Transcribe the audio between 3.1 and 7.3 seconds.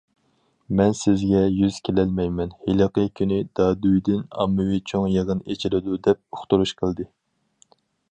كۈنى دادۈيدىن ئاممىۋى چوڭ يىغىن ئېچىلىدۇ دەپ ئۇقتۇرۇش قىلدى.